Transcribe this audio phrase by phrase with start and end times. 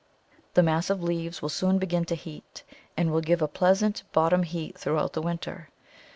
[0.55, 2.63] The mass of leaves will soon begin to heat,
[2.97, 5.69] and will give a pleasant bottom heat throughout the winter.